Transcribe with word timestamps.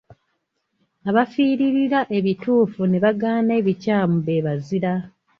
Abaafiiririra 1.09 1.99
ebituufu 2.17 2.81
ne 2.87 2.99
bagaana 3.03 3.51
ebikyamu 3.59 4.17
be 4.25 4.35
bazira. 4.45 4.93